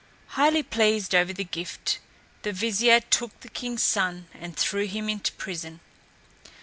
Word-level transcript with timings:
Highly 0.29 0.63
pleased 0.63 1.13
over 1.13 1.31
the 1.31 1.43
gift, 1.43 1.99
the 2.41 2.51
vizier 2.51 3.01
took 3.01 3.39
the 3.41 3.49
king's 3.49 3.83
son 3.83 4.25
and 4.33 4.57
threw 4.57 4.87
him 4.87 5.07
into 5.09 5.31
prison. 5.33 5.79